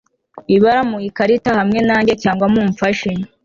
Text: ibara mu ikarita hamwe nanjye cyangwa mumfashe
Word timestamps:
ibara 0.55 0.81
mu 0.89 0.97
ikarita 1.09 1.49
hamwe 1.59 1.79
nanjye 1.89 2.13
cyangwa 2.23 2.45
mumfashe 2.53 3.09